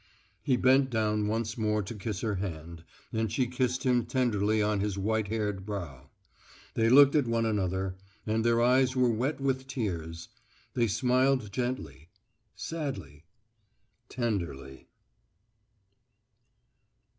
He 0.41 0.57
bent 0.57 0.89
down 0.89 1.27
once 1.27 1.59
more 1.59 1.83
to 1.83 1.93
kiss 1.93 2.21
her 2.21 2.37
hand, 2.37 2.83
and 3.13 3.31
she 3.31 3.45
kissed 3.45 3.83
him 3.83 4.07
tenderly 4.07 4.59
on 4.59 4.79
his 4.79 4.97
white 4.97 5.27
haired 5.27 5.63
brow. 5.63 6.09
They 6.73 6.89
looked 6.89 7.13
at 7.13 7.27
one 7.27 7.45
another, 7.45 7.97
and 8.25 8.43
their 8.43 8.63
eyes 8.63 8.95
were 8.95 9.11
wet 9.11 9.39
with 9.39 9.67
tears; 9.67 10.29
they 10.73 10.87
smiled 10.87 11.51
gently, 11.51 12.09
sadly, 12.55 13.25
tenderly. 14.09 14.87